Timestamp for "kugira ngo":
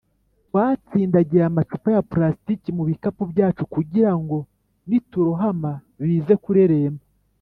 3.73-4.37